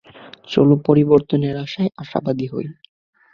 চলো 0.47 0.75
পরিবর্তনের 0.87 1.55
আশায় 1.57 1.91
আশাবাদী 1.97 2.47
হই। 2.47 2.67